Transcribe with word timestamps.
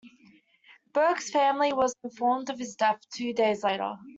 Berg's 0.95 1.29
family 1.29 1.73
was 1.73 1.93
informed 2.03 2.49
of 2.49 2.57
his 2.57 2.73
death 2.75 3.07
two 3.13 3.33
days 3.33 3.63
later. 3.63 3.97